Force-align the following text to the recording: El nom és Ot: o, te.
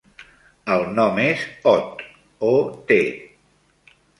El 0.75 0.85
nom 0.99 1.19
és 1.25 1.43
Ot: 1.73 2.01
o, 2.49 2.57
te. 2.93 2.99